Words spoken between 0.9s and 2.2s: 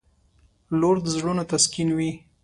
د زړونو تسکین وي.